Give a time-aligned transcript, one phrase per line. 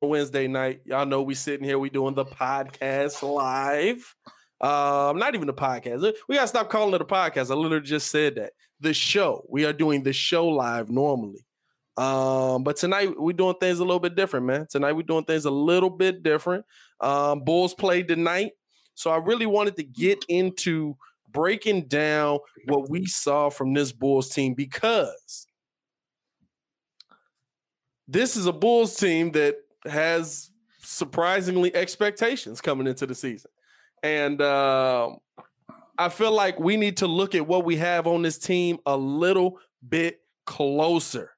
[0.00, 0.82] Wednesday night.
[0.84, 4.14] Y'all know we sitting here, we doing the podcast live.
[4.60, 6.12] Um, not even the podcast.
[6.28, 7.50] We gotta stop calling it a podcast.
[7.50, 8.52] I literally just said that.
[8.80, 9.44] The show.
[9.48, 11.44] We are doing the show live normally.
[11.96, 14.66] Um, but tonight we're doing things a little bit different, man.
[14.70, 16.64] Tonight we're doing things a little bit different.
[17.00, 18.52] Um, Bulls played tonight.
[18.94, 20.96] So I really wanted to get into
[21.30, 25.46] breaking down what we saw from this Bulls team because
[28.06, 33.50] this is a Bulls team that has surprisingly expectations coming into the season.
[34.02, 35.10] And uh,
[35.98, 38.96] I feel like we need to look at what we have on this team a
[38.96, 41.32] little bit closer.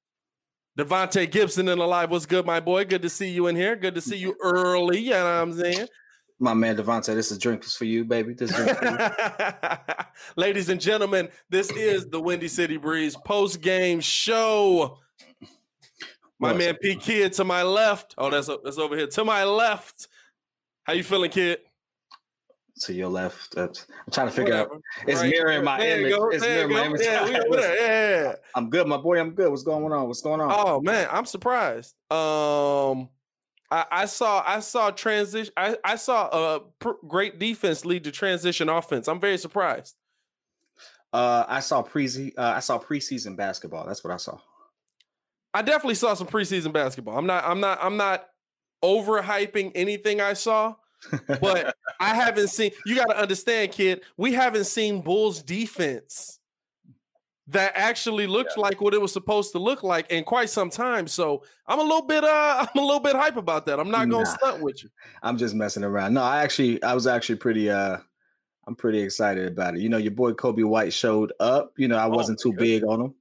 [0.78, 2.10] Devontae Gibson in the live.
[2.10, 2.84] What's good, my boy?
[2.84, 3.76] Good to see you in here.
[3.76, 5.00] Good to see you early.
[5.00, 5.88] You know what I'm saying?
[6.38, 8.32] My man Devontae, this is drinks for you, baby.
[8.32, 9.94] This is for you.
[10.36, 14.98] Ladies and gentlemen, this is the Windy City Breeze post game show.
[16.40, 18.14] My man P Kid to my left.
[18.16, 19.06] Oh, that's that's over here.
[19.06, 20.08] To my left.
[20.84, 21.58] How you feeling, kid?
[22.84, 23.54] To your left.
[23.54, 24.74] That's, I'm trying to figure Whatever.
[24.76, 24.82] out.
[25.06, 25.30] It's right.
[25.30, 26.14] mirroring my there image.
[26.32, 27.00] It's there mirroring my image.
[27.04, 28.32] Yeah, we, yeah, yeah.
[28.54, 29.20] I'm good, my boy.
[29.20, 29.50] I'm good.
[29.50, 30.06] What's going on?
[30.06, 30.50] What's going on?
[30.50, 31.94] Oh man, I'm surprised.
[32.10, 33.10] Um,
[33.70, 35.52] I, I saw I saw transition.
[35.58, 39.08] I, I saw a pr- great defense lead to transition offense.
[39.08, 39.94] I'm very surprised.
[41.12, 42.06] Uh, I saw pre
[42.38, 43.84] uh, I saw preseason basketball.
[43.86, 44.38] That's what I saw.
[45.52, 47.18] I definitely saw some preseason basketball.
[47.18, 48.26] I'm not I'm not I'm not
[48.82, 50.74] overhyping anything I saw,
[51.40, 56.38] but I haven't seen you got to understand, kid, we haven't seen Bulls defense
[57.48, 58.62] that actually looked yeah.
[58.62, 61.08] like what it was supposed to look like in quite some time.
[61.08, 63.80] So I'm a little bit uh I'm a little bit hype about that.
[63.80, 64.90] I'm not gonna nah, stunt with you.
[65.22, 66.14] I'm just messing around.
[66.14, 67.98] No, I actually I was actually pretty uh
[68.66, 69.80] I'm pretty excited about it.
[69.80, 71.72] You know, your boy Coby White showed up.
[71.76, 73.14] You know, I oh, wasn't too big on him.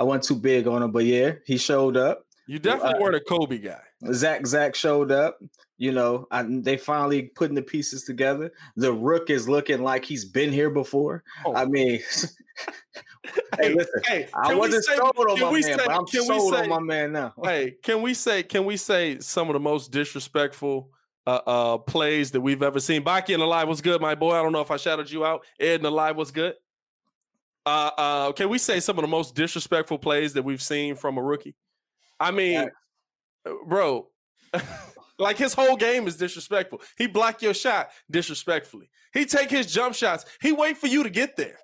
[0.00, 2.24] I wasn't too big on him, but yeah, he showed up.
[2.46, 3.82] You definitely uh, weren't a Coby guy.
[4.14, 5.38] Zach Zach showed up.
[5.76, 8.50] You know, I, they finally putting the pieces together.
[8.76, 11.22] The rook is looking like he's been here before.
[11.44, 11.54] Oh.
[11.54, 12.00] I mean,
[13.60, 16.62] hey, listen, hey, I wasn't say, sold on my man, say, but I'm sold say,
[16.62, 17.34] on my man now.
[17.44, 20.88] hey, can we say can we say some of the most disrespectful
[21.26, 23.04] uh, uh, plays that we've ever seen?
[23.04, 24.32] Baki in the live was good, my boy.
[24.32, 25.44] I don't know if I shouted you out.
[25.60, 26.54] Ed in the live was good.
[27.66, 31.18] Uh, uh, can we say some of the most disrespectful plays that we've seen from
[31.18, 31.54] a rookie?
[32.18, 32.66] I mean, yeah.
[33.46, 34.08] Uh, bro,
[35.18, 36.80] like his whole game is disrespectful.
[36.96, 38.90] He block your shot disrespectfully.
[39.12, 40.24] He take his jump shots.
[40.40, 41.58] He wait for you to get there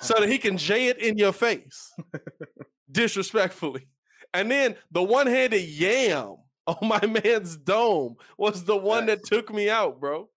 [0.00, 1.92] so that he can jay it in your face
[2.90, 3.88] disrespectfully.
[4.32, 6.36] And then the one-handed yam
[6.66, 9.18] on my man's dome was the one yes.
[9.20, 10.28] that took me out, bro.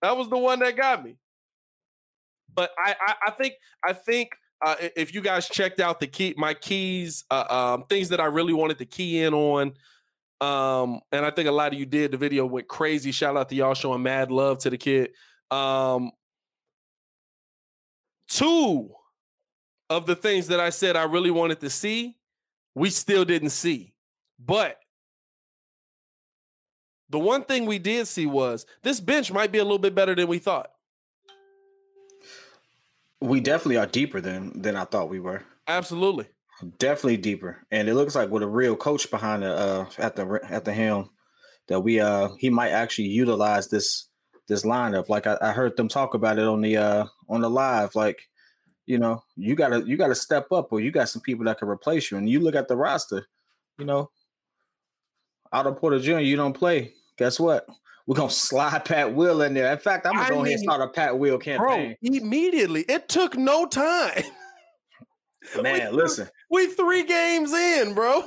[0.00, 1.16] That was the one that got me.
[2.54, 3.54] But I, I, I think
[3.84, 4.30] I think
[4.64, 8.26] uh, if you guys checked out the key, my keys, uh, um, things that I
[8.26, 9.74] really wanted to key in on,
[10.40, 12.10] um, and I think a lot of you did.
[12.10, 13.12] The video went crazy.
[13.12, 15.10] Shout out to y'all showing mad love to the kid.
[15.50, 16.10] Um,
[18.28, 18.90] two
[19.88, 22.16] of the things that I said I really wanted to see,
[22.74, 23.94] we still didn't see.
[24.38, 24.78] But
[27.08, 30.14] the one thing we did see was this bench might be a little bit better
[30.14, 30.71] than we thought.
[33.22, 35.42] We definitely are deeper than than I thought we were.
[35.68, 36.26] Absolutely,
[36.78, 40.40] definitely deeper, and it looks like with a real coach behind the uh, at the
[40.48, 41.10] at the helm
[41.68, 44.08] that we uh he might actually utilize this
[44.48, 45.08] this lineup.
[45.08, 47.94] Like I, I heard them talk about it on the uh on the live.
[47.94, 48.28] Like
[48.86, 51.68] you know you gotta you gotta step up, or you got some people that can
[51.68, 52.18] replace you.
[52.18, 53.26] And you look at the roster,
[53.78, 54.10] you know,
[55.52, 56.18] Otto Porter Jr.
[56.18, 56.92] You don't play.
[57.16, 57.66] Guess what?
[58.06, 59.72] We're gonna slide Pat Will in there.
[59.72, 61.96] In fact, I'm gonna I go mean, ahead and start a Pat Will campaign.
[62.02, 62.82] Bro, immediately.
[62.82, 64.22] It took no time.
[65.62, 66.28] Man, we listen.
[66.50, 68.22] we three games in, bro.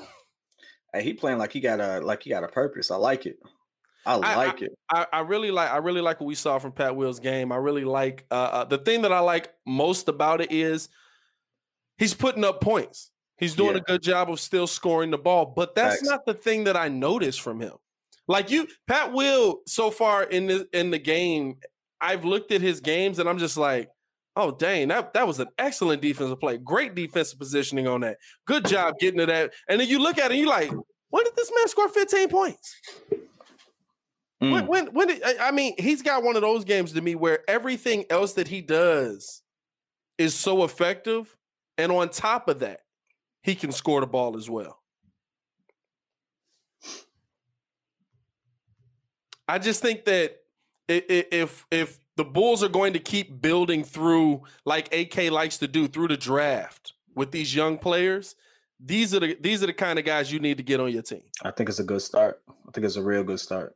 [0.94, 2.92] Hey, he playing like he got a like he got a purpose.
[2.92, 3.38] I like it.
[4.06, 4.72] I like I, it.
[4.89, 7.51] I, I really like I really like what we saw from Pat Will's game.
[7.51, 10.89] I really like uh, uh, the thing that I like most about it is
[11.98, 13.12] he's putting up points.
[13.38, 13.81] He's doing Yeah.
[13.81, 16.88] a good job of still scoring the ball, but that's not the thing that I
[16.88, 17.74] noticed from him.
[18.27, 21.57] Like you, Pat Will, so far in the in the game,
[22.01, 23.89] I've looked at his games and I'm just like,
[24.36, 28.66] oh dang, that that was an excellent defensive play, great defensive positioning on that, good
[28.66, 29.54] job getting to that.
[29.69, 30.72] And then you look at it, and you're like,
[31.10, 32.75] when did this man score 15 points?
[34.39, 34.68] When, Mm.
[34.68, 37.50] when when did, I I mean he's got one of those games to me where
[37.50, 39.42] everything else that he does
[40.18, 41.36] is so effective,
[41.78, 42.81] and on top of that,
[43.44, 44.81] he can score the ball as well.
[49.47, 50.38] I just think that
[50.88, 55.88] if if the Bulls are going to keep building through like AK likes to do
[55.88, 58.36] through the draft with these young players,
[58.80, 61.01] these are the these are the kind of guys you need to get on your
[61.01, 61.24] team.
[61.44, 62.42] I think it's a good start.
[62.50, 63.75] I think it's a real good start.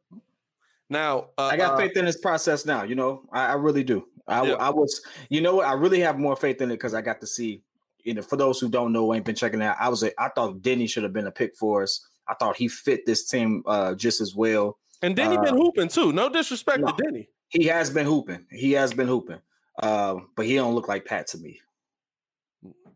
[0.90, 2.84] Now, uh, I got uh, faith in this process now.
[2.84, 4.08] You know, I, I really do.
[4.28, 4.54] I, Yeah.
[4.56, 5.68] I was, you know what?
[5.68, 7.62] I really have more faith in it because I got to see.
[8.04, 9.76] You know, for those who don't know, ain't been checking out.
[9.80, 12.08] I was, a, I thought Deni should have been a pick for us.
[12.28, 14.78] I thought he fit this team uh, just as well.
[15.02, 16.12] And Deni been Uh, hooping too.
[16.12, 16.88] No disrespect no.
[16.88, 17.28] to Deni.
[17.50, 18.46] He has been hooping.
[18.52, 19.40] He has been hooping.
[19.82, 21.60] Uh, but he don't look like Pat to me.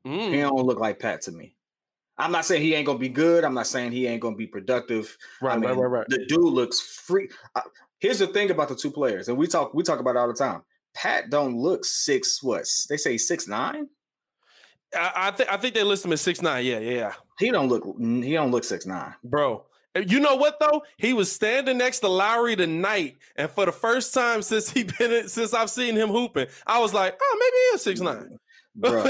[0.04, 0.42] He Mm.
[0.42, 1.56] don't look like Pat to me.
[2.18, 3.44] I'm not saying he ain't gonna be good.
[3.46, 5.18] I'm not saying he ain't gonna be productive.
[5.42, 6.06] Right, I mean, right, right, right.
[6.10, 7.30] The dude looks free.
[7.56, 7.62] Uh,
[8.00, 10.28] here's the thing about the two players, and we talk we talk about it all
[10.28, 10.62] the time.
[10.94, 12.44] Pat don't look six.
[12.44, 13.88] What they say six nine.
[14.96, 16.66] I, I think I think they list him as six nine.
[16.66, 17.14] Yeah, yeah, yeah.
[17.40, 17.84] He don't look.
[17.98, 19.16] He don't look six nine.
[19.24, 19.66] bro.
[19.96, 20.84] You know what though?
[20.98, 25.12] He was standing next to Lauri tonight, and for the first time since he been
[25.12, 28.40] in, since I've seen him hooping, I was like, oh, maybe he is six nine.
[28.76, 29.06] Bro,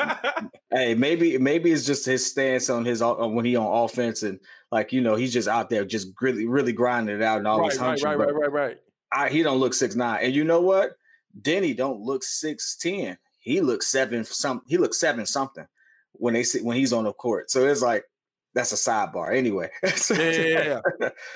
[0.72, 4.40] hey, maybe maybe it's just his stance on his o- when he on offense and
[4.72, 7.78] like you know he's just out there just really really grinding it out and always
[7.78, 8.06] right, right, hunching.
[8.08, 8.78] right, right, right, right.
[9.12, 10.18] I, he don't look six nine.
[10.22, 10.96] And you know what?
[11.40, 13.16] Deni don't look six ten.
[13.38, 14.62] He looks seven some.
[14.66, 15.66] He looks seven something
[16.12, 17.52] when they see when he's on the court.
[17.52, 18.04] So it's like
[18.54, 19.34] that's a sidebar.
[19.34, 19.70] Anyway,
[20.10, 20.80] Yeah,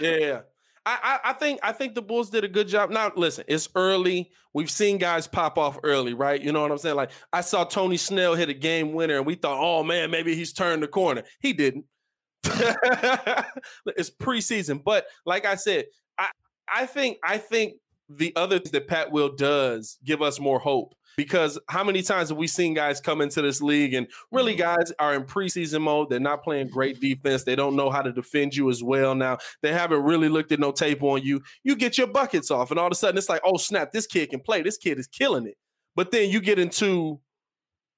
[0.00, 0.40] yeah, yeah.
[0.84, 2.90] I, I, I think I think the Bulls did a good job.
[2.90, 4.32] Now, listen, it's early.
[4.52, 6.40] We've seen guys pop off early, right?
[6.40, 6.96] You know what I'm saying?
[6.96, 10.34] Like I saw Tony Snell hit a game winner, and we thought, oh man, maybe
[10.34, 11.22] he's turned the corner.
[11.40, 11.84] He didn't.
[12.44, 15.86] it's preseason, but like I said,
[16.18, 16.30] I
[16.72, 17.74] I think I think
[18.08, 22.28] the other things that Pat Will does give us more hope because how many times
[22.28, 26.10] have we seen guys come into this league and really guys are in preseason mode?
[26.10, 27.44] They're not playing great defense.
[27.44, 29.14] They don't know how to defend you as well.
[29.14, 31.42] Now they haven't really looked at no tape on you.
[31.62, 34.06] You get your buckets off, and all of a sudden it's like, oh snap, this
[34.06, 34.62] kid can play.
[34.62, 35.56] This kid is killing it.
[35.94, 37.20] But then you get into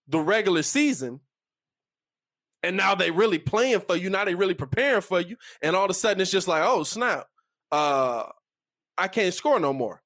[0.09, 1.21] the regular season.
[2.63, 4.09] And now they really playing for you.
[4.09, 5.37] Now they really preparing for you.
[5.61, 7.27] And all of a sudden it's just like, oh snap.
[7.71, 8.25] Uh
[8.97, 10.01] I can't score no more.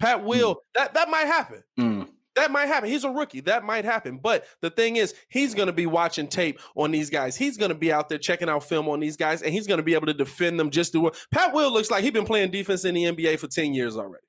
[0.00, 1.62] Pat will that that might happen.
[1.78, 2.08] Mm.
[2.38, 2.88] That might happen.
[2.88, 3.40] He's a rookie.
[3.40, 4.18] That might happen.
[4.18, 7.36] But the thing is, he's going to be watching tape on these guys.
[7.36, 9.78] He's going to be out there checking out film on these guys, and he's going
[9.78, 11.10] to be able to defend them just the way.
[11.30, 14.24] Pat Will looks like he's been playing defense in the NBA for 10 years already.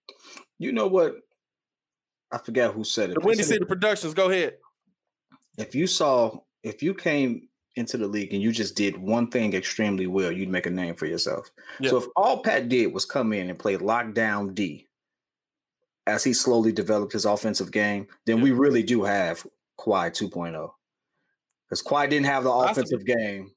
[0.57, 1.15] You know what?
[2.31, 3.15] I forget who said it.
[3.19, 4.55] The Windy City Productions, go ahead.
[5.57, 9.53] If you saw, if you came into the league and you just did one thing
[9.53, 11.49] extremely well, you'd make a name for yourself.
[11.79, 11.89] Yeah.
[11.91, 14.87] So if all Pat did was come in and play lockdown D
[16.09, 19.45] as he slowly developed his offensive game, then we really do have
[19.79, 20.69] Kawhi 2.0.
[21.65, 23.51] Because Kawhi didn't have the offensive game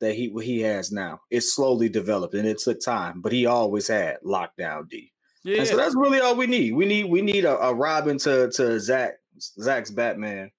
[0.00, 1.20] that he he has now.
[1.30, 5.12] It slowly developed and it took time, but he always had lockdown D.
[5.44, 5.58] Yeah.
[5.58, 6.74] And so that's really all we need.
[6.74, 10.50] We need we need a, a Robin to to Zach Zach's Batman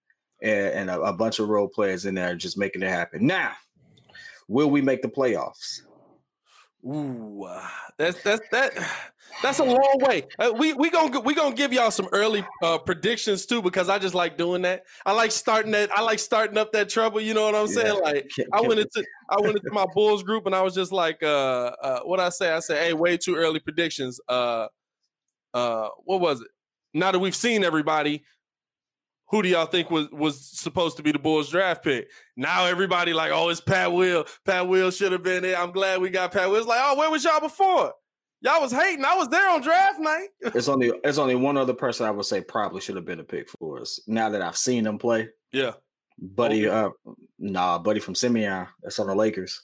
[0.42, 3.28] and, and a, a bunch of role players in there just making it happen.
[3.28, 3.52] Now,
[4.48, 5.82] will we make the playoffs?
[6.86, 8.74] Ooh, uh, that's that's that.
[9.42, 10.28] That's a long way.
[10.38, 13.98] Uh, we we gonna we gonna give y'all some early uh, predictions too because I
[13.98, 14.84] just like doing that.
[15.08, 15.90] I like starting that.
[15.92, 17.20] I like starting up that trouble.
[17.20, 17.88] You know what I'm saying?
[17.88, 17.94] Yeah.
[17.94, 21.24] Like I went into I went into my Bulls group and I was just like,
[21.24, 22.52] uh, uh, what I say?
[22.52, 24.20] I say, hey, way too early predictions.
[24.30, 24.68] Uh,
[25.56, 26.48] uh, what was it?
[26.94, 28.24] Now that we've seen everybody,
[29.30, 32.10] who do y'all think was was supposed to be the Bulls draft pick?
[32.38, 34.25] Now everybody like, oh, it's Pat Will.
[34.46, 35.58] Pat Will should have been there.
[35.58, 36.58] I'm glad we got Pat Will.
[36.58, 37.94] It's like, oh, where was y'all before?
[38.42, 39.06] Y'all was hating.
[39.06, 40.27] I was there on draft night.
[40.53, 43.24] There's only it's only one other person I would say probably should have been a
[43.24, 44.00] pick for us.
[44.06, 45.72] Now that I've seen him play, Yeah.
[46.20, 46.89] buddy, uh,
[47.39, 49.62] nah, buddy from Simeon, that's on the Lakers.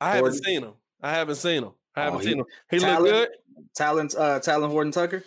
[0.00, 0.72] I haven't seen him.
[1.00, 1.72] I haven't seen him.
[1.94, 2.46] I haven't Oh, he- seen him.
[2.70, 3.28] He look Talent- good.
[3.76, 5.24] Talent, uh, Talen Horton-Tucker.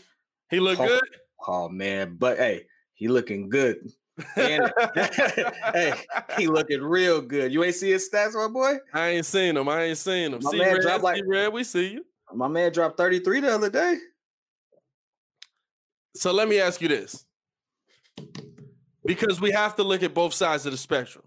[0.49, 0.87] He look Oh.
[0.87, 1.01] good.
[1.47, 3.77] Oh man, but hey, he looking good.
[4.37, 5.93] And, hey,
[6.37, 7.51] he looking real good.
[7.51, 8.77] You ain't see his stats, my boy.
[8.93, 9.67] I ain't seen him.
[9.67, 10.39] I ain't seen him.
[10.41, 11.51] My See man red, dropped like- see red.
[11.53, 12.05] We see you.
[12.33, 13.97] My man dropped 33 the other day.
[16.15, 17.25] So let me ask you this,
[19.05, 21.25] because we have to look at both sides of the spectrum.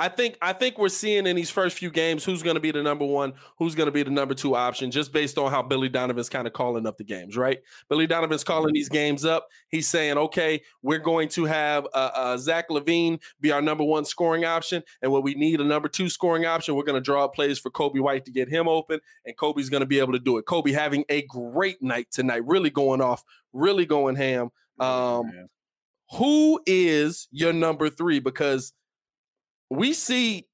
[0.00, 2.70] I think I think we're seeing in these first few games who's going to be
[2.70, 5.60] the number one, who's going to be the number two option, just based on how
[5.60, 7.60] Billy Donovan's kind of calling up the games, right?
[7.90, 9.48] Billy Donovan's calling these games up.
[9.68, 14.06] He's saying, okay, we're going to have uh, uh, Zach LaVine be our number one
[14.06, 17.26] scoring option, and when we need a number two scoring option, we're going to draw
[17.26, 20.14] up plays for Coby White to get him open, and Coby's going to be able
[20.14, 20.46] to do it.
[20.46, 24.50] Coby having a great night tonight, really going off, really going ham.
[24.78, 25.48] Um, Man.
[26.12, 28.18] who is your number three?
[28.18, 28.72] Because
[29.70, 30.46] we see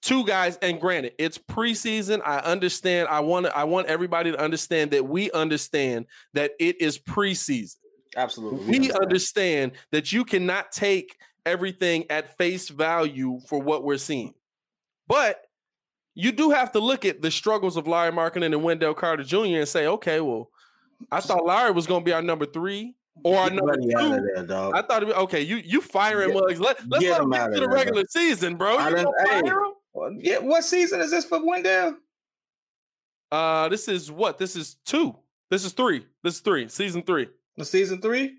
[0.00, 2.20] two guys, and granted, it's preseason.
[2.24, 3.08] I understand.
[3.08, 7.76] I want I want everybody to understand that we understand that it is preseason.
[8.16, 8.58] Absolutely.
[8.66, 9.02] We understand.
[9.02, 14.34] understand that you cannot take everything at face value for what we're seeing.
[15.08, 15.42] But
[16.14, 19.38] you do have to look at the struggles of Larry Markkanen and Wendell Carter Jr.
[19.38, 20.50] and say, okay, well,
[21.10, 24.04] I thought Larry was going to be our number three or Get number Buddy out
[24.04, 24.30] of two.
[24.34, 24.74] there, dog.
[24.76, 26.60] I thought, it, okay, you you firing Get- mugs.
[26.60, 28.76] Let, let's get let him him out to the there, regular season, bro.
[28.76, 29.40] I You hey.
[29.40, 29.72] fire him?
[29.92, 31.96] Well, yeah, what season is this for Wendell?
[33.30, 34.38] Uh, this is what?
[34.38, 35.14] This is two.
[35.50, 36.06] This is three.
[36.22, 36.68] This is three.
[36.68, 37.28] Season three.
[37.56, 38.34] The season three?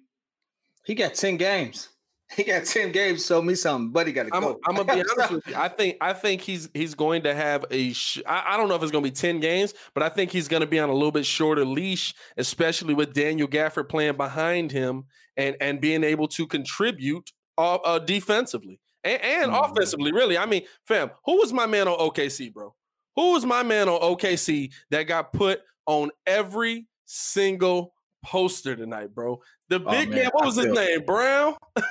[0.85, 1.89] He got 10 games.
[2.37, 3.25] He got 10 games.
[3.25, 3.91] Show me something.
[3.91, 4.59] Buddy got to go.
[4.65, 5.55] I'm gonna be honest with you.
[5.55, 7.93] I think I think he's he's going to have a.
[7.93, 10.47] Sh- I, I don't know if it's gonna be ten games, but I think he's
[10.47, 15.05] gonna be on a little bit shorter leash, especially with Daniel Gafford playing behind him
[15.37, 19.69] and and being able to contribute uh, uh, defensively and, and Mhm.
[19.71, 20.11] offensively.
[20.11, 22.73] Really, I mean, fam, who was my man on OKC, bro?
[23.15, 27.93] Who was my man on OKC that got put on every single
[28.25, 29.39] poster tonight, bro?
[29.69, 31.05] The Oh, big man, man, what I was his feel- name?
[31.05, 31.55] Brown.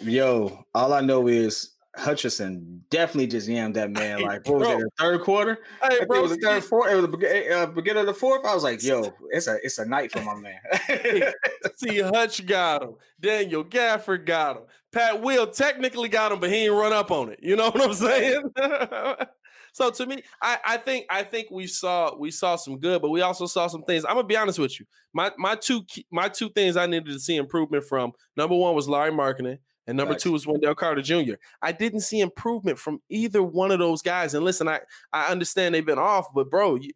[0.00, 4.18] Yo, all I know is Hutchison definitely just yammed that man.
[4.18, 4.78] Hey, Like, what was bro.
[4.78, 5.58] it, the third quarter?
[5.82, 6.90] Hey, bro, it was the third, fourth.
[6.90, 8.44] It was the uh, beginning of the fourth.
[8.44, 10.60] I was like, yo, it's a it's a night for my man.
[11.76, 12.94] See, Hutch got him.
[13.20, 14.62] Daniel Gafford got him.
[14.92, 17.40] Pat Will technically got him, but he ain't run up on it.
[17.42, 18.42] You know what I'm saying?
[19.74, 23.10] so to me, I, I think I think we saw we saw some good, but
[23.10, 24.04] we also saw some things.
[24.04, 24.86] I'm gonna be honest with you.
[25.12, 28.12] My my two my two things I needed to see improvement from.
[28.36, 31.34] Number one was Larry Markkanen, and number two was Wendell Carter Jr.
[31.60, 34.32] I didn't see improvement from either one of those guys.
[34.34, 34.80] And listen, I
[35.12, 36.92] I understand they've been off, but bro, you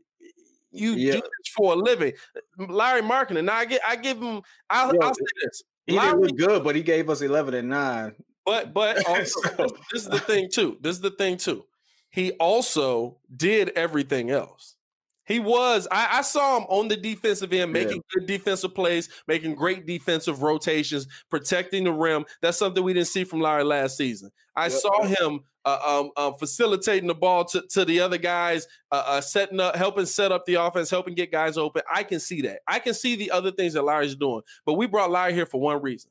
[0.71, 1.13] you Yeah.
[1.15, 2.13] do this for a living.
[2.59, 3.45] Larry Markkanen.
[3.45, 4.41] Now I get I give him.
[4.71, 5.63] I'll, Yo, I'll say this.
[5.87, 8.15] he Larry, didn't look good, but he gave us 11 and 9.
[8.47, 10.77] but but also, this, this is the thing too.
[10.81, 11.65] This is the thing too.
[12.11, 14.75] He also did everything else.
[15.27, 15.87] He was.
[15.91, 17.85] I, I saw him on the defensive end, Yeah.
[17.85, 22.25] making good defensive plays, making great defensive rotations, protecting the rim.
[22.41, 24.31] That's something we didn't see from Larry last season.
[24.57, 24.73] I Yep.
[24.73, 29.21] saw him uh, um, uh, facilitating the ball to, to the other guys, uh, uh,
[29.21, 31.83] setting up, helping set up the offense, helping get guys open.
[31.93, 32.61] I can see that.
[32.67, 34.41] I can see the other things that Larry's doing.
[34.65, 36.11] But we brought Larry here for one reason.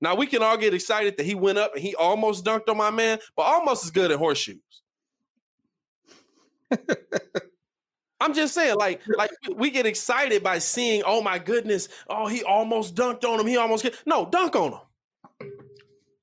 [0.00, 2.78] Now we can all get excited that he went up and he almost dunked on
[2.78, 4.56] my man, but almost as good at horseshoes.
[8.20, 12.42] I'm just saying, like, like we- get excited by seeing, oh my goodness, oh he
[12.44, 14.78] almost dunked on him, he almost get no dunk on him.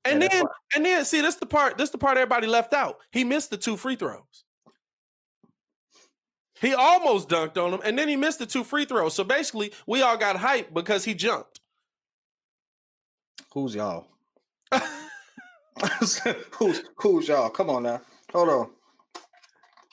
[0.04, 0.44] And Yeah, then,
[0.74, 2.98] and then, see, this the part, this the part everybody left out.
[3.12, 4.44] He missed the two free throws.
[6.60, 9.14] He almost dunked on him, and then he missed the two free throws.
[9.14, 11.60] So basically, we all got hyped because he jumped.
[13.52, 14.06] Who's y'all?
[16.52, 17.50] who's who's y'all?
[17.50, 18.00] Come on now.
[18.32, 18.70] Hold on.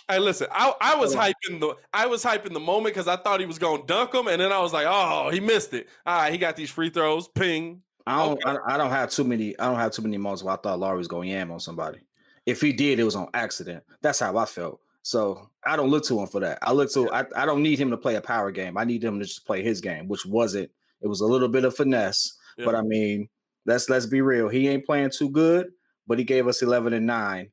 [0.10, 3.40] Hey, listen, I, I was hyping the I was hyping the moment because I thought
[3.40, 5.88] he was gonna dunk him, and then I was like, oh, he missed it.
[6.06, 7.28] All right, he got these free throws.
[7.28, 7.84] Ping.
[8.08, 8.58] I don't Okay.
[8.66, 10.80] I, I don't have too many I don't have too many moments where I thought
[10.80, 12.00] Lauri was going to yam on somebody.
[12.48, 13.84] If he did, it was on accident.
[14.02, 14.80] That's how I felt.
[15.04, 16.58] So I don't look to him for that.
[16.64, 18.78] I look to I, I don't need him to play a power game.
[18.78, 21.66] I need him to just play his game, which wasn't it was a little bit
[21.66, 22.36] of finesse.
[22.58, 23.30] But I mean,
[23.66, 24.50] let's let's be real.
[24.50, 25.68] He ain't playing too good,
[26.08, 27.50] but he gave us 11 and 9.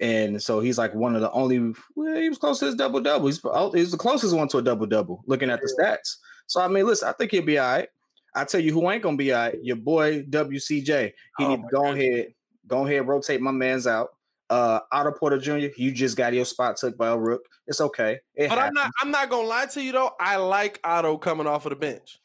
[0.00, 3.00] And so he's like one of the only well, he was close to his double
[3.00, 3.26] double.
[3.26, 6.16] He's, oh, he's the closest one to a double double looking at the stats.
[6.46, 7.88] So I mean, listen, I think he'll be all right.
[8.34, 11.12] I tell you who ain't gonna be all right, your boy WCJ.
[11.38, 12.04] He Oh need to go goodness.
[12.04, 12.26] ahead,
[12.66, 14.10] go ahead, rotate my man's out.
[14.50, 17.42] Uh Otto Porter Jr., you just got your spot took by a rook.
[17.66, 18.20] It's okay.
[18.34, 20.12] It But I'm not, I'm not gonna lie to you though.
[20.20, 22.20] I like Otto coming off of the bench.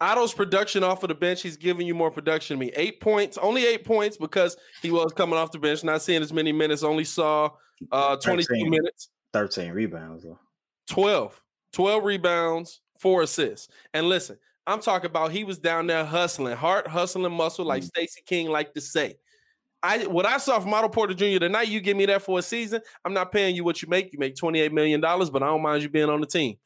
[0.00, 2.70] Otto's production off of the bench, he's giving you more production me.
[2.74, 6.32] Eight points, only eight points because he was coming off the bench, not seeing as
[6.32, 7.50] many minutes, only saw
[7.92, 8.70] uh 22 13.
[8.70, 9.08] minutes.
[9.32, 10.22] 13 rebounds.
[10.24, 10.38] though.
[10.88, 16.56] 12 12 rebounds four assists and listen i'm talking about he was down there hustling
[16.56, 17.86] heart hustling muscle like Mm.
[17.86, 19.16] Stacey king like to say
[19.82, 21.40] I what I saw from Otto Porter Jr.
[21.40, 22.80] tonight, you give me that for a season.
[23.04, 24.14] I'm not paying you what you make.
[24.14, 26.56] You make twenty eight million dollars, but I don't mind you being on the team.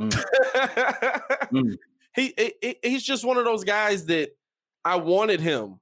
[0.00, 0.10] Mm.
[1.52, 1.76] mm.
[2.14, 4.36] He, he he's just one of those guys that
[4.84, 5.80] I wanted him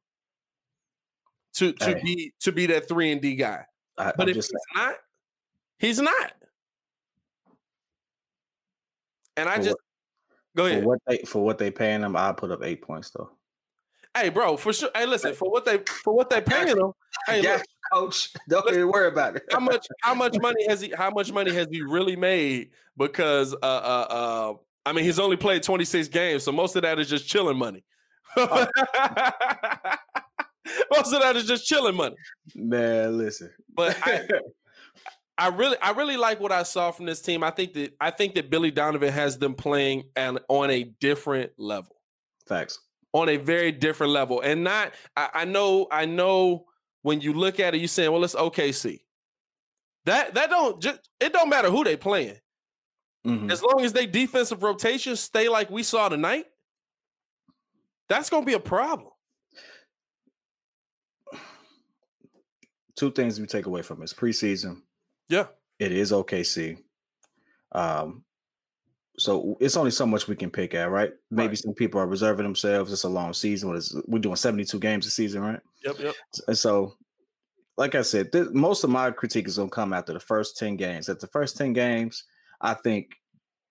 [1.54, 2.00] to to hey.
[2.02, 3.64] be to be that three and D guy.
[3.98, 4.94] I, but I'm if he's not,
[5.78, 6.32] he's not.
[9.36, 9.78] And I just what,
[10.56, 10.82] go ahead.
[10.82, 13.30] For what they for what they paying him, I put up eight points though.
[14.16, 14.90] Hey, bro, for sure.
[14.94, 16.92] Hey, listen, for what they for what they paying him.
[17.26, 19.44] Hey, look, coach, don't even worry about it.
[19.50, 22.70] how much how much money has he how much money has he really made?
[22.96, 24.54] Because uh uh uh
[24.86, 27.84] I mean he's only played 26 games, so most of that is just chilling money.
[28.36, 28.46] Oh.
[30.90, 32.16] most of that is just chilling money.
[32.54, 33.50] Man, listen.
[33.74, 34.28] But I,
[35.38, 37.42] I really, I really like what I saw from this team.
[37.42, 41.52] I think that I think that Billy Donovan has them playing and on a different
[41.56, 41.96] level.
[42.46, 42.78] Facts.
[43.12, 44.92] On a very different level, and not.
[45.16, 45.88] I, I know.
[45.90, 46.66] I know.
[47.02, 49.00] When you look at it, you saying, "Well, it's OKC."
[50.04, 52.36] That that don't just it don't matter who they playing.
[53.26, 53.50] Mm-hmm.
[53.50, 56.46] As long as they defensive rotation stay like we saw tonight,
[58.08, 59.10] that's gonna be a problem.
[62.96, 64.82] Two things we take away from this preseason
[65.30, 65.46] yeah.
[65.78, 66.76] It is OKC.
[67.72, 68.24] Um,
[69.16, 71.12] so it's only so much we can pick at, right?
[71.30, 71.58] Maybe right.
[71.58, 72.92] some people are reserving themselves.
[72.92, 73.68] It's a long season.
[73.68, 75.60] What is we're doing 72 games a season, right?
[75.84, 76.14] Yep, yep.
[76.48, 76.96] And so,
[77.76, 80.76] like I said, th- most of my critique is gonna come after the first 10
[80.76, 81.08] games.
[81.08, 82.24] At the first 10 games,
[82.60, 83.16] I think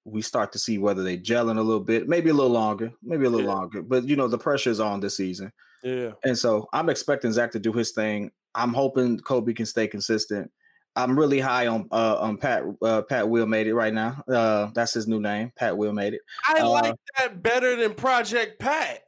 [0.06, 3.26] we start to see whether they gelling a little bit, maybe a little longer, maybe
[3.26, 3.54] a little yeah.
[3.54, 3.82] longer.
[3.82, 5.52] But you know, the pressure is on this season.
[5.84, 6.12] Yeah.
[6.24, 8.32] And so I'm expecting Zach to do his thing.
[8.56, 10.52] I'm hoping Coby can stay consistent.
[10.96, 14.22] I'm really high on uh, on Pat uh, Pat Will made it right now.
[14.28, 15.52] Uh, that's his new name.
[15.56, 16.22] Pat Will made it.
[16.48, 19.02] I uh, like that better than Project Pat.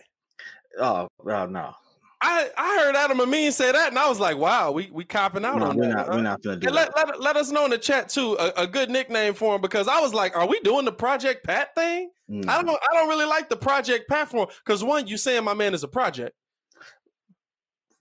[0.79, 1.73] Oh, uh, no.
[2.21, 5.43] I, I heard Adam Amin say that, and I was like, "Wow, we we copping
[5.43, 6.11] out no, on we're that." Not, huh?
[6.13, 8.63] We're not gonna do and let, let, let, us know in the chat too a,
[8.63, 11.73] a, good nickname for him because I was like, "Are we doing the Project Pat
[11.73, 12.47] thing?" Mm.
[12.47, 15.55] I don't I don't really like the Project Pat for because one, you saying my
[15.55, 16.35] man is a project,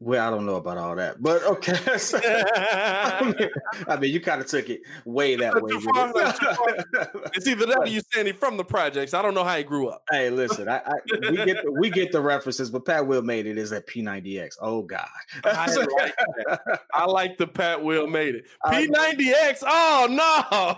[0.02, 1.76] well, I don't know about all that, but okay.
[1.84, 3.50] I, mean,
[3.86, 5.72] I, mean, you kind of took it way that way.
[5.74, 7.32] It.
[7.34, 9.12] it's either that or you saying he from the projects.
[9.12, 10.02] I don't know how he grew up.
[10.10, 10.92] Hey, listen, I, I
[11.30, 14.56] we get the, we get the references, but Pat Will made it is at P90X.
[14.62, 15.06] Oh God,
[15.44, 16.80] I like that.
[16.94, 18.46] I like the Pat Will made it.
[18.64, 19.62] P90X.
[19.66, 20.06] Oh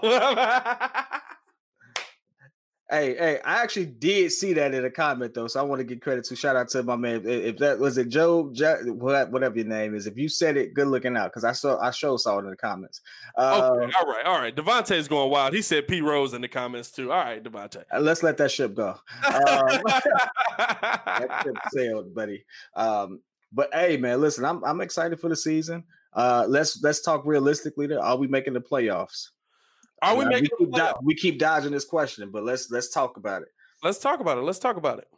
[0.03, 0.69] no.
[2.93, 5.85] Hey, hey, I actually did see that in a comment though, so I want to
[5.85, 7.23] give credit to shout out to my man.
[7.25, 10.89] If that was it, Joe, Joe whatever your name is, if you said it, good
[10.89, 13.01] looking out because I saw I show saw it in the comments.
[13.35, 14.55] Uh, okay, all right, all right.
[14.55, 15.55] Devontae's going wild.
[15.55, 17.11] He said P Rose in the comments too.
[17.11, 17.85] All right, Devontae.
[17.91, 18.91] Uh, let's let that ship go.
[19.27, 19.35] Um,
[20.59, 22.45] that ship sailed, buddy.
[22.77, 23.21] Um,
[23.55, 25.85] but hey, man, listen, I'm I'm excited for the season.
[26.13, 27.87] Uh, let's let's talk realistically.
[27.87, 29.29] There, are we making the playoffs?
[30.03, 30.51] Are we making?
[30.59, 33.49] We keep, we keep, dodging this question, but let's let's talk about it.
[33.83, 34.43] Let's talk about it.
[34.43, 35.09] Let's talk about it.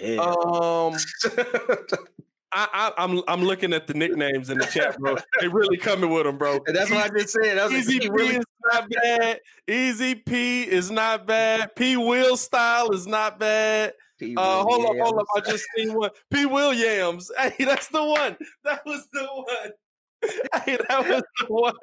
[0.00, 0.20] Yeah.
[0.20, 0.96] Um,
[2.54, 5.16] I, I, am I'm, I'm looking at the nicknames in the chat, bro.
[5.40, 6.60] They really coming with them, bro.
[6.66, 7.72] And that's what I just said.
[7.72, 9.40] Easy P really- is not bad.
[9.66, 11.74] Easy P is not bad.
[11.76, 13.94] P Will style is not bad.
[14.18, 14.34] P.
[14.36, 15.26] Uh, hold up, hold up.
[15.34, 16.10] I just seen one.
[16.30, 17.30] P Williams.
[17.38, 18.36] Hey, that's the one.
[18.64, 19.72] That was the one.
[20.64, 21.74] Hey, that was the one.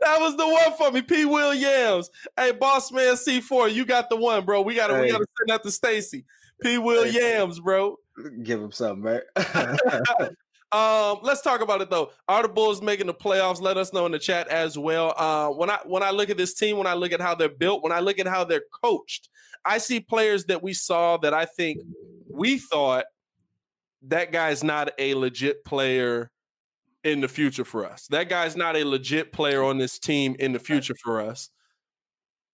[0.00, 1.02] That was the one for me.
[1.02, 1.24] P.
[1.24, 2.10] Williams.
[2.36, 4.62] Hey, boss man C4, you got the one, bro.
[4.62, 5.02] We gotta hey.
[5.02, 6.24] we gotta send that to Stacey.
[6.62, 6.78] P.
[6.78, 7.96] Williams, bro.
[8.42, 9.22] Give him something, right?
[10.72, 12.10] um, let's talk about it though.
[12.26, 13.60] Are the Bulls making the playoffs?
[13.60, 15.14] Let us know in the chat as well.
[15.16, 17.48] Uh, when I when I look at this team, when I look at how they're
[17.48, 19.28] built, when I look at how they're coached,
[19.64, 21.80] I see players that we saw that I think
[22.30, 23.04] we thought
[24.02, 26.30] that guy's not a legit player
[27.04, 28.06] in the future for us.
[28.08, 31.50] That guy's not a legit player on this team in the future for us.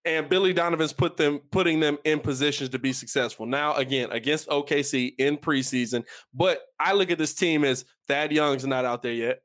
[0.07, 3.46] And Billy Donovan's put them putting them in positions to be successful.
[3.46, 6.04] Now, again, against OKC in preseason.
[6.35, 9.40] But I look at this team as Thad Young's not out there yet.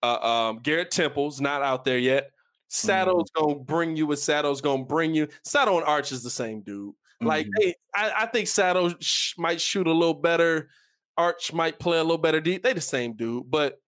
[0.00, 2.30] Uh, um, Garrett Temple's not out there yet.
[2.68, 3.46] Saddle's mm-hmm.
[3.46, 5.26] gonna bring you what Saddle's gonna bring you.
[5.44, 6.94] Saddle and Arch is the same dude.
[7.20, 7.62] Like, mm-hmm.
[7.62, 10.68] hey, I, I, think Saddle sh- might shoot a little better.
[11.16, 12.62] Arch might play a little better deep.
[12.62, 13.80] They the same dude, but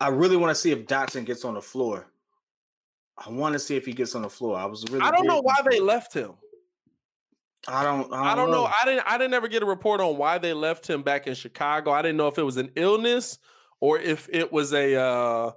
[0.00, 2.06] I really want to see if Dotson gets on the floor.
[3.16, 4.56] I want to see if he gets on the floor.
[4.56, 5.04] I was really.
[5.04, 6.32] I don't know why they left him.
[7.68, 8.12] I don't.
[8.12, 8.64] I don't, I don't know.
[8.64, 8.72] know.
[8.82, 9.04] I didn't.
[9.06, 11.92] I didn't ever get a report on why they left him back in Chicago.
[11.92, 13.38] I didn't know if it was an illness
[13.80, 15.52] or if it was a, uh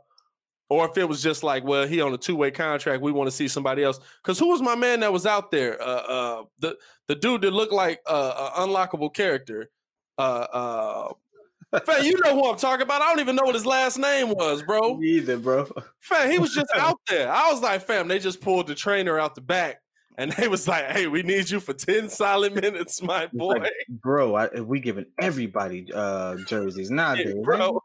[0.70, 3.02] or if it was just like, well, he on a two way contract.
[3.02, 4.00] We want to see somebody else.
[4.22, 5.82] Because who was my man that was out there?
[5.82, 9.70] Uh, uh, the the dude that looked like uh, an unlockable character.
[10.18, 11.14] Uh, uh,
[11.86, 13.02] Fam, you know who I'm talking about.
[13.02, 14.96] I don't even know what his last name was, bro.
[14.96, 15.68] Me either, bro.
[16.00, 17.32] Fam, he was just out there.
[17.32, 19.82] I was like, fam, they just pulled the trainer out the back.
[20.20, 23.54] And they was like, hey, we need you for 10 solid minutes, my boy.
[23.56, 27.34] Like, bro, I, we giving everybody uh jerseys nowadays.
[27.36, 27.84] Yeah, bro.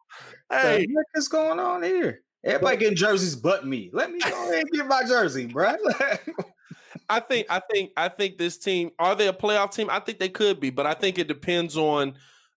[0.50, 2.22] Hey, what is going on here?
[2.44, 3.90] Everybody getting jerseys but me.
[3.92, 5.74] Let me go ahead and get my jersey, bro.
[7.08, 9.88] I think I think I think this team are they a playoff team?
[9.90, 12.14] I think they could be, but I think it depends on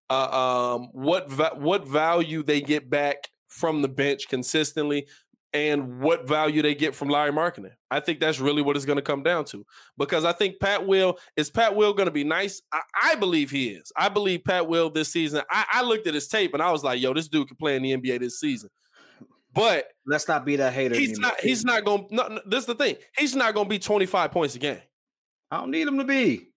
[0.09, 5.07] uh, um, what va- what value they get back from the bench consistently
[5.55, 7.71] and what value they get from Larry Markkanen.
[7.89, 9.65] I think that's really what it's going to come down to
[9.97, 12.61] because I think Pat Will is Pat Will going to be nice.
[12.73, 13.89] I, I, believe he is.
[13.95, 15.43] I believe Pat Will this season.
[15.49, 17.77] I, I looked at his tape and I was like, "Yo, this dude can play
[17.77, 18.69] in the NBA this season."
[19.53, 20.95] But let's not be that hater.
[20.95, 21.31] He's anymore.
[21.31, 21.39] not.
[21.39, 22.07] He's not going.
[22.11, 22.97] No, no, this is the thing.
[23.17, 24.81] He's not going to be twenty five points a game.
[25.49, 26.49] I don't need him to be.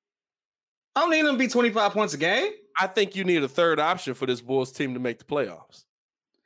[0.97, 2.51] I don't need him to be twenty five points a game.
[2.81, 5.85] I think you need a third option for this Bulls team to make the playoffs.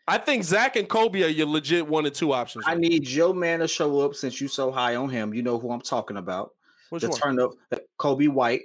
[0.08, 2.64] I think Zach and Coby are your legit one and two options.
[2.66, 5.32] I need Joe Man to show up since you so high on him.
[5.32, 6.52] You know who I'm talking about.
[6.90, 7.18] Which the one?
[7.18, 7.52] turn up
[7.98, 8.62] Coby White.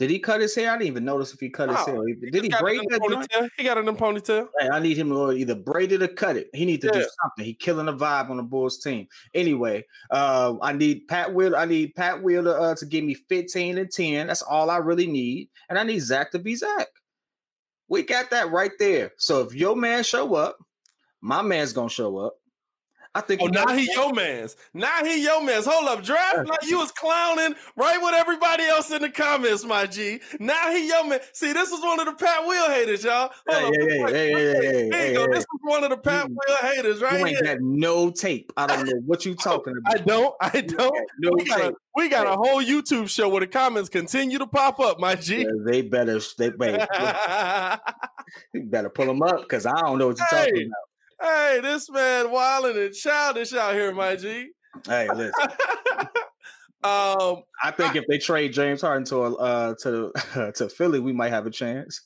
[0.00, 0.70] Did he cut his hair?
[0.70, 2.02] I didn't even notice if he cut his hair.
[2.32, 3.50] Did he, braid that ponytail?
[3.58, 4.48] He got it in ponytail.
[4.58, 6.48] Hey, I need him to either braid it or cut it.
[6.54, 7.00] He needs to yeah.
[7.00, 7.44] do something.
[7.44, 9.08] He killing the vibe on the Bulls team.
[9.34, 11.58] Anyway, uh, I need Pat Wheeler.
[11.58, 14.28] I need Pat Wheeler uh, to give me 15 and 10.
[14.28, 15.50] That's all I really need.
[15.68, 16.88] And I need Zach to be Zach.
[17.88, 19.12] We got that right there.
[19.18, 20.56] So if your man show up,
[21.20, 22.39] my man's gonna show up.
[23.14, 23.40] I think.
[23.42, 24.56] Oh, now he your man's.
[24.72, 25.66] Now he your man's.
[25.66, 29.86] Hold up, draft like you was clowning right with everybody else in the comments, my
[29.86, 30.20] G.
[30.38, 31.18] Now he your man.
[31.32, 33.32] See, this is one of the Pat Will haters, y'all.
[33.48, 34.10] Hold hey, up.
[34.10, 35.26] Hey, hey, hey, hey, hey, hey, go.
[35.26, 36.32] This is one of the Pat hmm.
[36.32, 37.56] you, Will haters, right you ain't here.
[37.56, 38.52] got no tape.
[38.56, 40.00] I don't know what you talking about.
[40.00, 40.34] I don't.
[40.40, 41.08] I don't.
[41.18, 44.46] No we, got a, we got a whole YouTube show where the comments continue to
[44.46, 45.40] pop up, my G.
[45.40, 46.20] Yeah, they better.
[46.38, 46.86] They better.
[48.54, 50.46] you better pull them up because I don't know what you're hey.
[50.46, 50.89] talking about.
[51.20, 54.50] Hey, this man wilding and childish out here, my G.
[54.86, 55.32] Hey, listen.
[56.82, 61.00] um, I think I, if they trade James Harden to uh to uh, to Philly,
[61.00, 62.02] we might have a chance.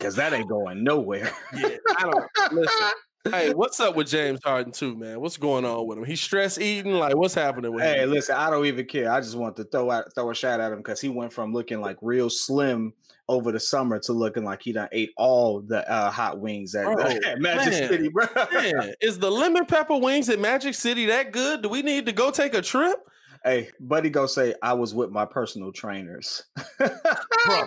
[0.00, 1.32] Cause that ain't going nowhere.
[1.56, 2.90] yeah, I don't listen.
[3.24, 5.20] Hey, what's up with James Harden too, man?
[5.20, 6.04] What's going on with him?
[6.04, 6.92] He's stress eating.
[6.92, 7.98] Like, what's happening with hey, him?
[7.98, 9.10] Hey, listen, I don't even care.
[9.10, 11.52] I just want to throw out throw a shot at him because he went from
[11.52, 12.92] looking like real slim
[13.28, 16.84] over the summer to looking like he done ate all the uh, hot wings at,
[16.84, 18.26] bro, at Magic man, City, bro.
[18.52, 21.62] Man, is the lemon pepper wings at Magic City that good?
[21.62, 22.98] Do we need to go take a trip?
[23.44, 26.44] Hey, buddy, go say I was with my personal trainers,
[26.78, 27.66] bro.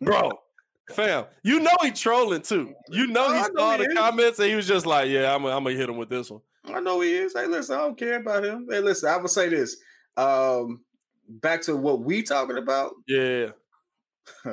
[0.00, 0.32] Bro,
[0.90, 2.74] fam, you know he trolling too.
[2.88, 5.88] You know he saw the comments and he was just like, "Yeah, I'm gonna hit
[5.88, 7.34] him with this one." I know he is.
[7.34, 8.66] Hey, listen, I don't care about him.
[8.70, 9.76] Hey, listen, I will say this.
[10.16, 10.82] Um,
[11.28, 12.92] back to what we talking about.
[13.06, 13.48] Yeah.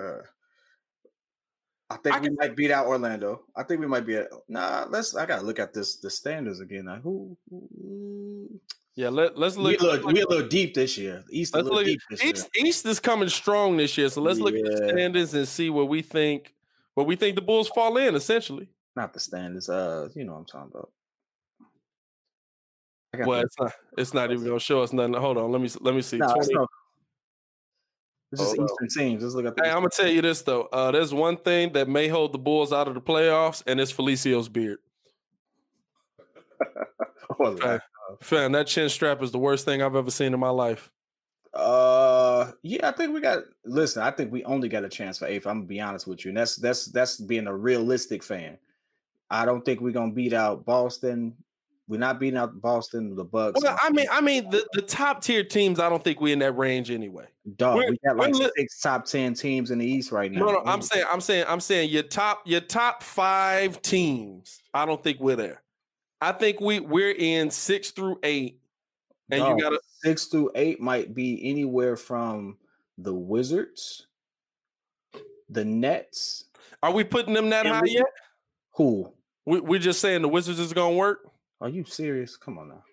[1.91, 3.45] I think I we might beat out Orlando.
[3.55, 4.85] I think we might be at nah.
[4.89, 5.15] Let's.
[5.15, 6.85] I gotta look at this the standards again.
[6.85, 8.59] Now, who, who?
[8.99, 9.79] Yeah, let, let's look.
[9.79, 11.23] We a, little, we a little deep this year.
[11.31, 12.65] East let's little deep East, year.
[12.65, 14.43] East is coming strong this year, so let's yeah.
[14.43, 16.53] look at the standards and see where we think
[16.95, 18.13] where we think the Bulls fall in.
[18.13, 19.69] Essentially, not the standings.
[19.69, 20.91] Uh, you know what I'm talking about.
[23.25, 23.71] Well, it's not.
[23.97, 25.13] It's not even gonna show us nothing.
[25.13, 25.49] Hold on.
[25.49, 26.17] Let me let me see.
[26.17, 26.49] No, 20,
[28.33, 29.23] this is Eastern teams.
[29.23, 29.53] Let's look at.
[29.63, 30.63] Hey, I'm gonna tell you this though.
[30.73, 33.93] Uh, there's one thing that may hold the Bulls out of the playoffs, and it's
[33.93, 34.79] Felicio's beard.
[37.39, 37.79] oh,
[38.22, 40.91] fan, that chin strap is the worst thing I've ever seen in my life.
[41.54, 43.43] Uh, yeah, I think we got.
[43.65, 45.48] Listen, I think we only got a chance for eighth.
[45.48, 48.58] I'm gonna be honest with you, and that's that's that's being a realistic fan.
[49.30, 51.36] I don't think we're gonna beat out Boston.
[51.88, 53.63] We're not beating out Boston, the Bucks.
[53.63, 55.80] Well, I mean, I mean, the, the top tier teams.
[55.80, 57.26] I don't think we're in that range anyway.
[57.58, 60.41] Dog, we're, we got like li- six top ten teams in the East right now.
[60.41, 64.62] No, no, I'm saying, I'm saying, I'm saying your top, your top five teams.
[64.72, 65.63] I don't think we're there.
[66.21, 68.60] I think we we're in six through eight,
[69.32, 72.58] and Dog, you got six through eight might be anywhere from
[72.97, 74.08] the Wizards,
[75.49, 76.45] the Nets.
[76.84, 78.05] Are we putting them that high we, yet?
[78.75, 79.13] Who?
[79.45, 81.29] We, we're just saying the Wizards is gonna work.
[81.62, 82.36] Are you serious?
[82.38, 82.84] Come on now.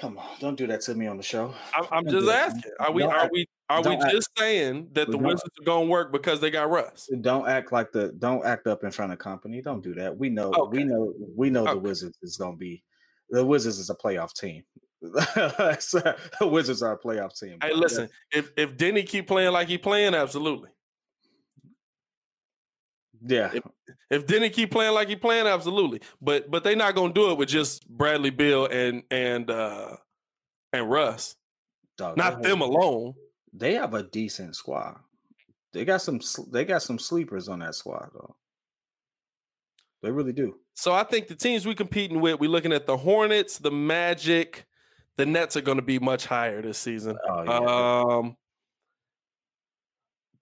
[0.00, 1.54] Come on, don't do that to me on the show.
[1.74, 2.72] I'm, I'm just asking.
[2.80, 3.02] Are we?
[3.02, 3.46] Don't are we?
[3.70, 7.08] Are we act, just saying that the Wizards are gonna work because they got Russ?
[7.22, 8.12] Don't act like the.
[8.18, 9.62] Don't act up in front of company.
[9.62, 10.16] Don't do that.
[10.16, 10.52] We know.
[10.52, 10.78] Okay.
[10.78, 11.14] We know.
[11.34, 11.72] We know okay.
[11.72, 12.82] the Wizards is gonna be.
[13.30, 14.64] The Wizards is a playoff team.
[15.00, 17.56] the Wizards are a playoff team.
[17.62, 18.10] Hey, listen.
[18.30, 20.68] If if Deni keep playing like he playing, absolutely.
[23.26, 23.50] Yeah.
[23.54, 23.62] If,
[24.10, 26.02] if Deni keep playing like he playing, absolutely.
[26.20, 29.96] But but they're not gonna do it with just Bradley Beal and and uh
[30.74, 31.36] and Russ.
[31.96, 33.14] Dog, not them alone.
[33.54, 34.96] They have a decent squad.
[35.72, 36.20] They got some.
[36.50, 38.36] They got some sleepers on that squad though.
[40.02, 40.56] They really do.
[40.74, 44.66] So I think the teams we competing with, we're looking at the Hornets, the Magic,
[45.16, 47.16] the Nets are going to be much higher this season.
[47.26, 48.18] Oh, yeah.
[48.18, 48.36] Um,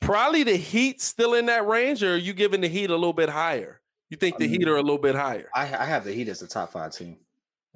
[0.01, 3.13] probably the Heat still in that range, or are you giving the Heat a little
[3.13, 3.81] bit higher?
[4.11, 5.49] You think the I mean, Heat are a little bit higher?
[5.55, 7.19] I, I have the Heat as the top five team.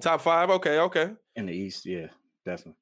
[0.01, 1.11] Top five, okay, okay.
[1.35, 2.07] In the East, yeah,
[2.45, 2.75] definitely.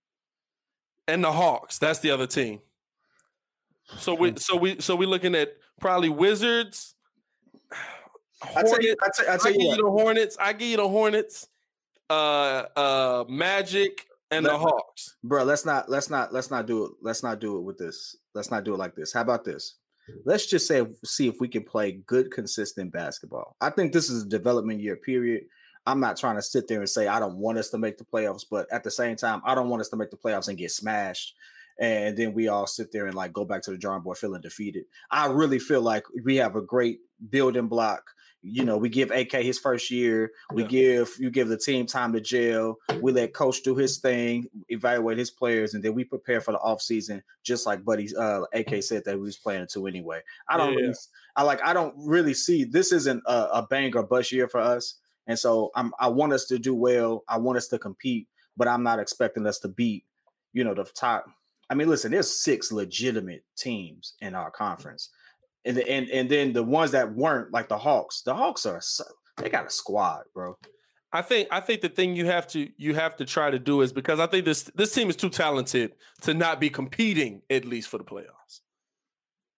[1.08, 2.62] And the Hawks, that's the other team.
[3.98, 6.96] So we, so we, so we looking at probably Wizards.
[8.42, 10.38] Hornets, I tell you, I tell, I tell you, you the Hornets.
[10.40, 11.48] I give you the Hornets,
[12.10, 15.16] uh, uh, Magic, and Let, the Hawks.
[15.24, 16.92] Bro, let's not, let's not, let's not do it.
[17.02, 18.18] Let's not do it with this.
[18.34, 19.14] Let's not do it like this.
[19.14, 19.76] How about this?
[20.26, 23.56] Let's just say, see if we can play good, consistent basketball.
[23.62, 25.44] I think this is a development year period.
[25.86, 28.06] I'm not trying to sit there and say I don't want us to make the
[28.06, 30.58] playoffs, but at the same time, I don't want us to make the playoffs and
[30.58, 31.36] get smashed.
[31.80, 34.42] And then we all sit there and like go back to the drawing board feeling
[34.42, 34.86] defeated.
[35.12, 38.12] I really feel like we have a great building block.
[38.42, 40.32] You know, we give AK his first year.
[40.54, 40.68] We yeah.
[40.68, 42.76] give you give the team time to jail.
[43.02, 46.60] We let coach do his thing, evaluate his players, and then we prepare for the
[46.60, 50.22] offseason, just like Buddy uh, AK said that we was planning to anyway.
[50.48, 50.80] I don't yeah.
[50.80, 50.94] really,
[51.36, 54.60] I like I don't really see this isn't a, a bang or bust year for
[54.60, 55.00] us.
[55.28, 57.24] And so I'm I want us to do well.
[57.28, 60.06] I want us to compete, but I'm not expecting us to beat,
[60.54, 61.26] you know, the top.
[61.70, 65.10] I mean, listen, there's six legitimate teams in our conference.
[65.66, 68.22] And the, and and then the ones that weren't like the Hawks.
[68.22, 68.82] The Hawks are
[69.38, 70.58] they got a squad, bro.
[71.12, 73.82] I think I think the thing you have to you have to try to do
[73.82, 77.66] is because I think this this team is too talented to not be competing at
[77.66, 78.62] least for the playoffs.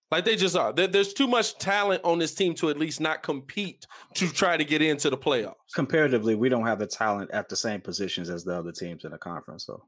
[0.10, 0.72] Like they just are.
[0.72, 4.64] There's too much talent on this team to at least not compete to try to
[4.64, 5.56] get into the playoffs.
[5.76, 9.12] Comparatively, we don't have the talent at the same positions as the other teams in
[9.12, 9.84] the conference, though.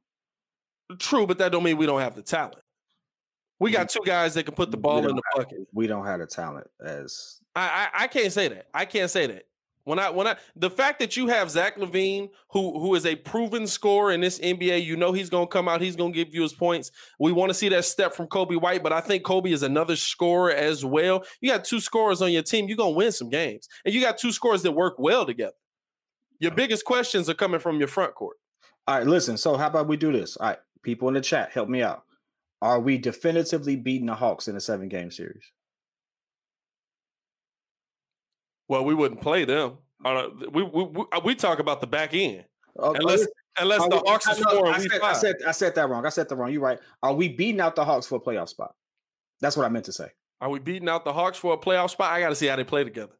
[0.97, 2.59] True, but that don't mean we don't have the talent.
[3.59, 5.67] We got two guys that can put the ball in the bucket.
[5.73, 8.67] we don't have the talent as I, I I can't say that.
[8.73, 9.43] I can't say that.
[9.89, 13.15] When I when I the fact that you have Zach LaVine, who who is a
[13.15, 16.43] proven scorer in this NBA, you know he's gonna come out, he's gonna give you
[16.43, 16.91] his points.
[17.19, 19.95] We want to see that step from Coby White, but I think Coby is another
[19.95, 21.23] scorer as well.
[21.41, 24.19] You got two scorers on your team, you're gonna win some games, and you got
[24.19, 25.57] two scorers that work well together.
[26.37, 28.37] Your biggest questions are coming from your front court.
[28.87, 29.37] All right, listen.
[29.37, 30.37] So how about we do this?
[30.37, 32.03] All right, people in the chat, help me out.
[32.61, 35.51] Are we definitively beating the Hawks in a seven game series?
[38.69, 39.77] Well, we wouldn't play them.
[40.05, 42.45] Uh, we, we, we, we talk about the back end.
[42.77, 42.99] Okay.
[43.01, 43.27] Unless
[43.59, 46.05] unless the Hawks is four I said, I said I said that wrong.
[46.05, 46.53] I said that wrong.
[46.53, 46.79] You're right.
[47.03, 48.73] Are we beating out the Hawks for a playoff spot?
[49.41, 50.09] That's what I meant to say.
[50.39, 52.13] Are we beating out the Hawks for a playoff spot?
[52.13, 53.11] I got to see how they play together.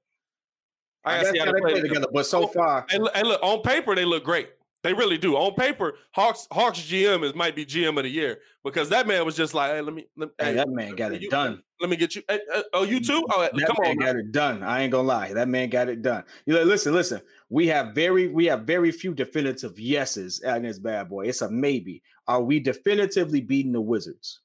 [1.03, 1.88] I got to see how, they play, play together.
[1.88, 2.07] together.
[2.13, 4.49] But so far, and, and look on paper they look great.
[4.81, 5.35] They really do.
[5.35, 9.25] On paper, Hawks Hawks GM is might be GM of the year because that man
[9.25, 10.07] was just like, hey, let me.
[10.15, 11.61] Let, hey, hey, that man got it you, done.
[11.81, 12.21] Let me get you.
[12.29, 12.39] Hey,
[12.73, 13.25] oh, you too?
[13.29, 14.63] Oh, that come man on, got it done.
[14.63, 15.33] I ain't gonna lie.
[15.33, 16.23] That man got it done.
[16.45, 17.21] You know, listen, listen.
[17.49, 21.27] We have very, we have very few definitive yeses in this bad boy.
[21.27, 22.01] It's a maybe.
[22.27, 24.39] Are we definitively beating the Wizards?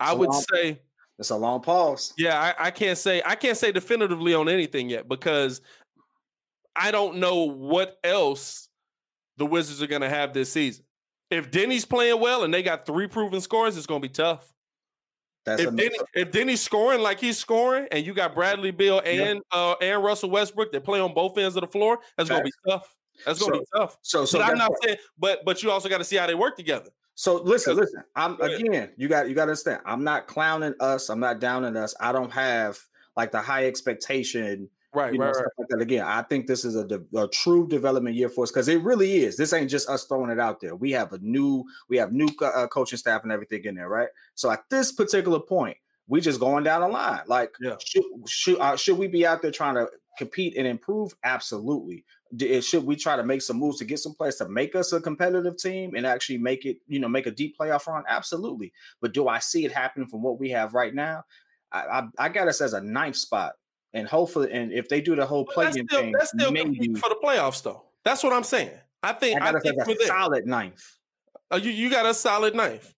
[0.00, 0.80] I would say
[1.18, 2.12] it's a long pause.
[2.18, 5.60] Yeah, I, I, can't say I can't say definitively on anything yet because
[6.74, 8.68] I don't know what else
[9.36, 10.84] the Wizards are going to have this season.
[11.30, 14.52] If Deni's playing well and they got three proven scores, it's going to be tough.
[15.44, 19.42] That's if, Deni, if Deni's scoring like he's scoring, and you got Bradley Beal and
[19.52, 22.44] uh, and Russell Westbrook that play on both ends of the floor, that's going to
[22.44, 22.96] be tough.
[23.26, 23.98] That's going to so, be tough.
[24.02, 26.34] So, so but I'm not saying, but but you also got to see how they
[26.34, 26.90] work together.
[27.14, 28.02] So listen, listen.
[28.16, 28.90] I'm again.
[28.96, 29.80] You got you got to understand.
[29.86, 31.08] I'm not clowning us.
[31.08, 31.94] I'm not downing us.
[32.00, 32.78] I don't have
[33.16, 34.68] like the high expectation.
[34.92, 35.46] Right, you know, right, right.
[35.58, 35.80] Like that.
[35.80, 39.24] Again, I think this is a, a true development year for us because it really
[39.24, 39.36] is.
[39.36, 40.76] This ain't just us throwing it out there.
[40.76, 44.06] We have a new, we have new uh, coaching staff and everything in there, right?
[44.36, 47.22] So at this particular point, we just going down the line.
[47.26, 47.74] Like, yeah.
[47.84, 51.12] should should uh, should we be out there trying to compete and improve?
[51.24, 52.04] Absolutely
[52.60, 55.00] should we try to make some moves to get some players to make us a
[55.00, 58.04] competitive team and actually make it, you know, make a deep playoff run?
[58.08, 58.72] Absolutely.
[59.00, 61.24] But do I see it happening from what we have right now?
[61.72, 63.54] I, I, I got us as a ninth spot,
[63.92, 67.18] and hopefully, and if they do the whole play thing, that's still maybe for the
[67.22, 67.84] playoffs, though.
[68.04, 68.70] That's what I'm saying.
[69.02, 70.82] I think I, got I think us as a solid ninth.
[71.50, 72.94] Uh, you you got a solid ninth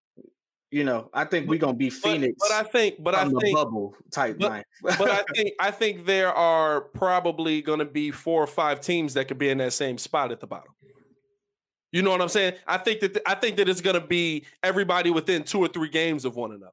[0.71, 2.35] you know, I think we're gonna be Phoenix.
[2.39, 6.07] But, but I think, but I think bubble type but, but I think I think
[6.07, 9.97] there are probably gonna be four or five teams that could be in that same
[9.99, 10.73] spot at the bottom.
[11.93, 12.55] You know what I'm saying?
[12.67, 16.25] I think that I think that it's gonna be everybody within two or three games
[16.25, 16.73] of one another.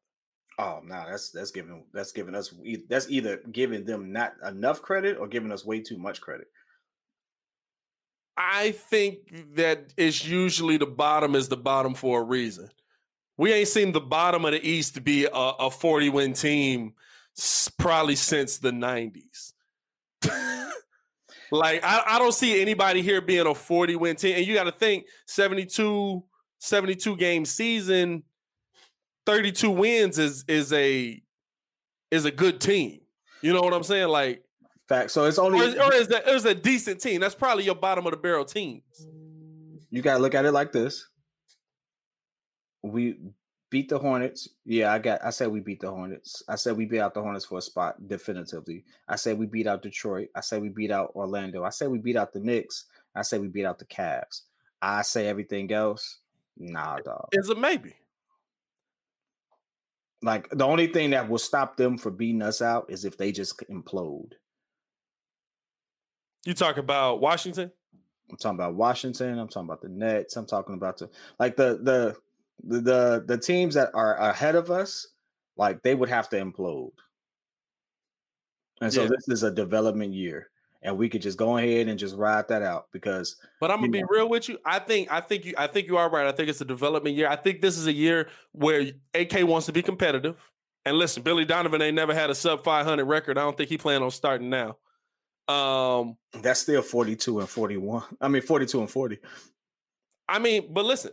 [0.57, 2.53] Oh no, that's that's giving that's giving us
[2.89, 6.47] that's either giving them not enough credit or giving us way too much credit.
[8.35, 12.69] I think that it's usually the bottom is the bottom for a reason
[13.37, 16.93] we ain't seen the bottom of the East be a, a 40 win team
[17.77, 19.53] probably since the 90s.
[21.51, 24.37] like, I, I don't see anybody here being a 40 win team.
[24.37, 26.23] And you got to think 72,
[26.59, 28.23] 72 game season,
[29.25, 31.21] 32 wins is is a
[32.11, 32.99] is a good team.
[33.41, 34.09] You know what I'm saying?
[34.09, 34.43] Like
[34.87, 35.11] fact.
[35.11, 37.21] So it's only or, or is that it was a decent team.
[37.21, 39.07] That's probably your bottom of the barrel teams.
[39.89, 41.07] You gotta look at it like this.
[42.83, 43.17] We
[43.69, 44.49] beat the Hornets.
[44.65, 46.43] Yeah, I got I said we beat the Hornets.
[46.47, 48.85] I said we beat out the Hornets for a spot definitively.
[49.07, 50.29] I said we beat out Detroit.
[50.35, 51.63] I said we beat out Orlando.
[51.63, 52.85] I said we beat out the Knicks.
[53.15, 54.41] I said we beat out the Cavs.
[54.79, 56.19] I say everything else.
[56.55, 57.29] Nah, dog.
[57.31, 57.95] It's a maybe.
[60.21, 63.31] Like the only thing that will stop them from beating us out is if they
[63.31, 64.33] just implode.
[66.45, 67.71] You talk about Washington?
[68.29, 69.39] I'm talking about Washington.
[69.39, 70.35] I'm talking about the Nets.
[70.35, 72.15] I'm talking about the like the the
[72.63, 75.07] the the, the teams that are ahead of us.
[75.55, 76.93] Like they would have to implode.
[78.81, 79.09] And so yeah.
[79.09, 80.49] this is a development year
[80.83, 83.89] and we could just go ahead and just ride that out because but i'm gonna
[83.89, 86.27] be know, real with you i think i think you i think you are right
[86.27, 89.65] i think it's a development year i think this is a year where ak wants
[89.65, 90.51] to be competitive
[90.85, 93.77] and listen billy donovan ain't never had a sub 500 record i don't think he
[93.77, 94.77] plan on starting now
[95.47, 99.19] um that's still 42 and 41 i mean 42 and 40
[100.27, 101.11] i mean but listen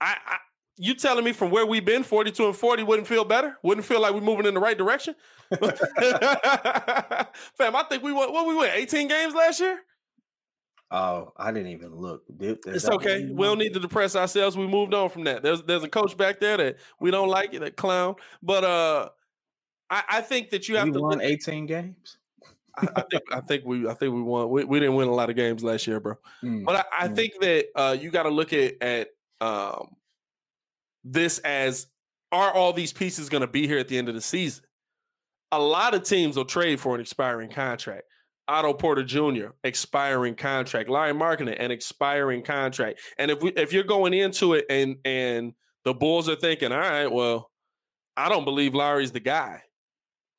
[0.00, 0.36] I, I
[0.82, 3.58] you telling me from where we've been 42 and 40 wouldn't feel better?
[3.62, 5.14] Wouldn't feel like we're moving in the right direction?
[7.54, 9.80] Fam i think we went what we went 18 games last year?
[10.90, 12.22] Oh i didn't even look.
[12.38, 13.26] It's okay.
[13.26, 14.56] we don't need to depress ourselves.
[14.56, 15.42] We moved on from that.
[15.42, 18.14] There's there's a coach back there that we don't like it that clown.
[18.42, 19.08] But uh
[19.90, 22.16] i i think that you have we to won look, 18 games?
[22.76, 24.48] I, I, think I think we I think we won.
[24.48, 26.14] We, we didn't win a lot of games last year, bro.
[26.42, 27.16] Mm, but I, I mm.
[27.16, 29.08] think that uh, you got to look at at
[29.40, 29.96] um,
[31.04, 31.86] this as
[32.32, 34.64] are all these pieces going to be here at the end of the season?
[35.52, 38.04] A lot of teams will trade for an expiring contract.
[38.50, 39.50] Otto Porter Jr.
[39.62, 43.00] expiring contract, Lauri Markkanen an expiring contract.
[43.16, 45.52] And if we if you're going into it and and
[45.84, 47.50] the Bulls are thinking, all right, well,
[48.16, 49.62] I don't believe Larry's the guy.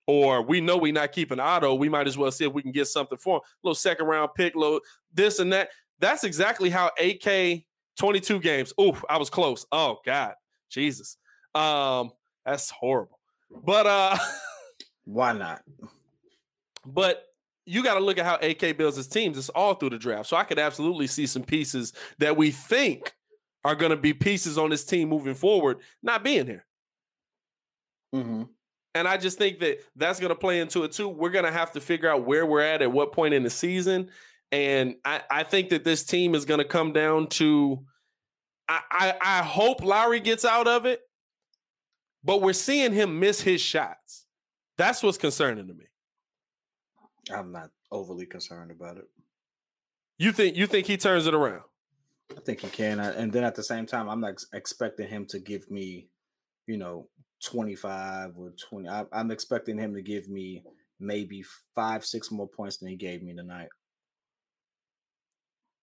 [0.07, 1.75] Or we know we're not keeping Otto.
[1.75, 3.41] We might as well see if we can get something for him.
[3.41, 4.81] A little second round pick, little
[5.13, 5.69] this and that.
[5.99, 7.63] That's exactly how AK
[7.97, 8.73] 22 games.
[8.79, 9.65] Ooh, I was close.
[9.71, 10.33] Oh God.
[10.69, 11.17] Jesus.
[11.53, 12.11] Um,
[12.45, 13.19] that's horrible.
[13.63, 14.17] But uh
[15.05, 15.61] why not?
[16.85, 17.25] But
[17.65, 19.37] you got to look at how AK builds his teams.
[19.37, 20.27] It's all through the draft.
[20.27, 23.13] So I could absolutely see some pieces that we think
[23.63, 26.65] are going to be pieces on this team moving forward not being here.
[28.15, 28.43] Mm-hmm.
[28.93, 31.07] And I just think that that's going to play into it too.
[31.07, 33.49] We're going to have to figure out where we're at at what point in the
[33.49, 34.09] season.
[34.51, 37.85] And I, I think that this team is going to come down to
[38.89, 41.01] I, I, hope Lauri gets out of it,
[42.23, 44.25] but we're seeing him miss his shots.
[44.77, 45.85] That's what's concerning to me.
[47.33, 49.09] I'm not overly concerned about it.
[50.17, 51.63] You think you think he turns it around?
[52.35, 55.39] I think he can, and then at the same time, I'm not expecting him to
[55.39, 56.07] give me,
[56.65, 57.07] you know,
[57.43, 58.87] 25 or 20.
[58.87, 60.63] I, I'm expecting him to give me
[60.99, 61.43] maybe
[61.75, 63.67] five, six more points than he gave me tonight.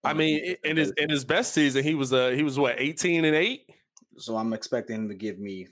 [0.03, 3.25] I mean, in his in his best season, he was uh he was what eighteen
[3.25, 3.69] and eight.
[4.17, 5.67] So I'm expecting him to give me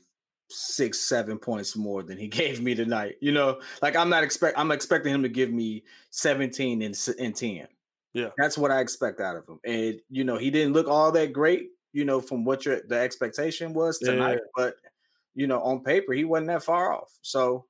[0.49, 3.15] six, seven points more than he gave me tonight.
[3.21, 7.35] You know, like I'm not expect I'm expecting him to give me 17 and, and
[7.35, 7.67] 10.
[8.13, 9.59] Yeah, that's what I expect out of him.
[9.63, 11.69] And you know, he didn't look all that great.
[11.93, 14.51] You know, from what your the expectation was tonight, yeah.
[14.55, 14.75] but
[15.35, 17.11] you know, on paper, he wasn't that far off.
[17.21, 17.65] So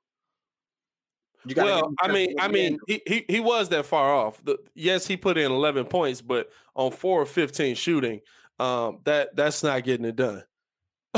[1.48, 4.42] you well, I mean, I mean, he, he he was that far off.
[4.44, 8.20] The, yes, he put in 11 points, but on four or 15 shooting,
[8.58, 10.42] um, that that's not getting it done.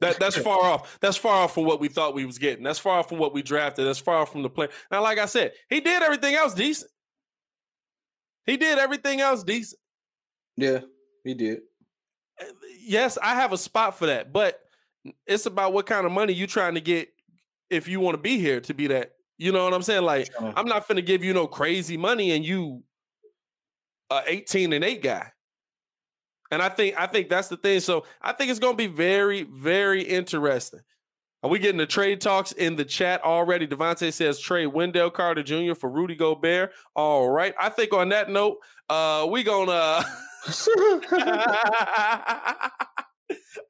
[0.00, 0.98] that that's far off.
[1.00, 2.64] That's far off from what we thought we was getting.
[2.64, 3.86] That's far off from what we drafted.
[3.86, 4.68] That's far off from the play.
[4.90, 6.90] Now, like I said, he did everything else decent.
[8.46, 9.80] He did everything else decent.
[10.56, 10.80] Yeah,
[11.24, 11.60] he did.
[12.38, 12.44] Eh,
[12.80, 14.60] yes, I have a spot for that, but
[15.26, 17.08] it's about what kind of money you trying to get
[17.70, 20.04] if you want to be here to be that you know what I'm saying?
[20.04, 20.52] Like, sure.
[20.56, 22.82] I'm not finna give you no crazy money and you
[24.10, 25.32] a 18 and 8 guy.
[26.50, 27.80] And I think I think that's the thing.
[27.80, 30.80] So I think it's gonna be very, very interesting.
[31.42, 33.66] Are we getting the trade talks in the chat already?
[33.66, 35.74] Devontae says trade Wendell Carter Jr.
[35.74, 36.72] for Rudy Gobert.
[36.94, 37.54] All right.
[37.60, 38.58] I think on that note,
[38.88, 39.72] uh, we gonna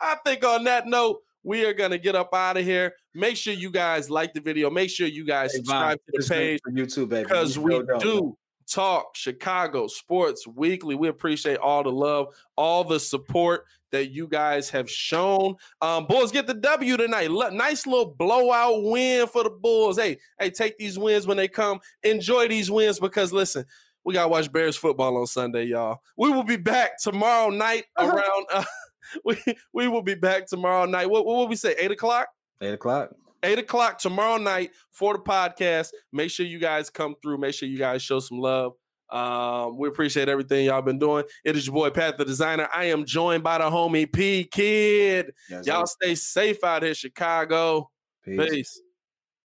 [0.01, 2.95] I think on that note, we are gonna get up out of here.
[3.15, 4.71] Make sure you guys like the video.
[4.71, 7.25] Make sure you guys hey, subscribe to the page for YouTube, baby.
[7.25, 8.37] Because we do
[8.67, 10.95] Talk Chicago Sports Weekly.
[10.95, 15.55] We appreciate all the love, all the support that you guys have shown.
[15.81, 17.31] Um, Bulls get the W tonight.
[17.53, 19.99] nice little blowout win for the Bulls.
[19.99, 21.79] Hey, hey, take these wins when they come.
[22.03, 23.65] Enjoy these wins because listen,
[24.05, 26.01] we gotta watch Bears football on Sunday, y'all.
[26.17, 28.11] We will be back tomorrow night uh-huh.
[28.11, 28.47] around.
[28.53, 28.65] Uh,
[29.25, 29.37] we
[29.73, 31.09] we will be back tomorrow night.
[31.11, 31.75] What, what will we say?
[31.79, 32.29] Eight o'clock.
[32.61, 33.11] Eight o'clock.
[33.43, 35.91] Eight o'clock tomorrow night for the podcast.
[36.13, 37.39] Make sure you guys come through.
[37.39, 38.73] Make sure you guys show some love.
[39.11, 41.25] Um, we appreciate everything y'all been doing.
[41.45, 42.69] It is your boy Pat the designer.
[42.75, 45.33] I am joined by the homie P Kid.
[45.51, 47.91] Yes, y'all stay safe out here, Chicago.
[48.25, 48.51] Peace.
[48.51, 48.81] Peace.